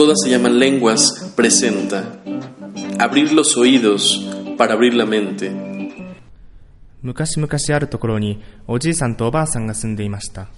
[0.00, 2.02] Todas se llaman lenguas presenta.
[2.98, 4.26] Abrir los oídos
[4.56, 5.52] para abrir la mente.
[7.02, 10.48] 昔々あるところにおじいさんとおばあさんが住んでいました。